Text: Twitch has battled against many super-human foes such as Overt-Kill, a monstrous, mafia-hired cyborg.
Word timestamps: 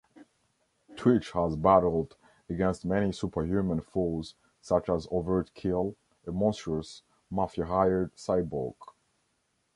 Twitch 0.95 1.29
has 1.33 1.55
battled 1.55 2.17
against 2.49 2.85
many 2.85 3.11
super-human 3.11 3.81
foes 3.81 4.33
such 4.59 4.89
as 4.89 5.07
Overt-Kill, 5.11 5.95
a 6.25 6.31
monstrous, 6.31 7.03
mafia-hired 7.29 8.15
cyborg. 8.15 8.73